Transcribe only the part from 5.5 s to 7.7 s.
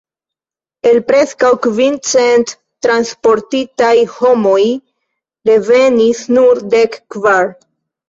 revenis nur dek kvar.